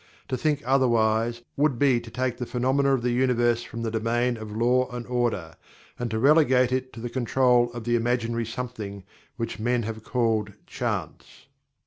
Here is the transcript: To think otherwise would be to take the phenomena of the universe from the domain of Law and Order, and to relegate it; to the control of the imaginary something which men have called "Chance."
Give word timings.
To 0.29 0.35
think 0.35 0.63
otherwise 0.65 1.43
would 1.55 1.77
be 1.77 1.99
to 2.01 2.09
take 2.09 2.37
the 2.37 2.47
phenomena 2.47 2.95
of 2.95 3.03
the 3.03 3.11
universe 3.11 3.61
from 3.61 3.83
the 3.83 3.91
domain 3.91 4.35
of 4.35 4.51
Law 4.57 4.89
and 4.89 5.05
Order, 5.05 5.53
and 5.99 6.09
to 6.09 6.17
relegate 6.17 6.71
it; 6.71 6.91
to 6.93 6.99
the 6.99 7.07
control 7.07 7.71
of 7.73 7.83
the 7.83 7.95
imaginary 7.95 8.47
something 8.47 9.03
which 9.37 9.59
men 9.59 9.83
have 9.83 10.03
called 10.03 10.53
"Chance." 10.65 11.45